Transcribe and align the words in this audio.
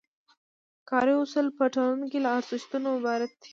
کاري 0.89 1.13
اصول 1.23 1.47
په 1.57 1.65
ټولنه 1.73 2.05
کې 2.11 2.19
له 2.25 2.29
ارزښتونو 2.37 2.87
عبارت 2.97 3.31
دي. 3.41 3.49